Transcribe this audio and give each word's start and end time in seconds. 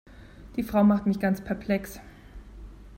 Die 0.55 0.63
Frau 0.63 0.83
macht 0.83 1.05
mich 1.05 1.19
ganz 1.19 1.41
perplex. 1.41 1.99